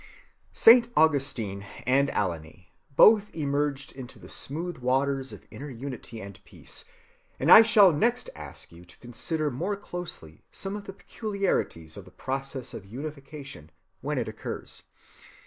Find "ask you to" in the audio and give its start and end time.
8.35-8.97